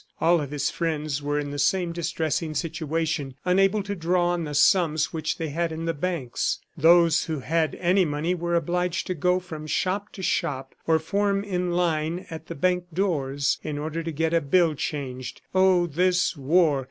[0.19, 4.55] All of his friends were in the same distressing situation, unable to draw on the
[4.55, 6.57] sums which they had in the banks.
[6.75, 11.43] Those who had any money were obliged to go from shop to shop, or form
[11.43, 15.41] in line at the bank doors, in order to get a bill changed.
[15.53, 16.79] Oh, this war!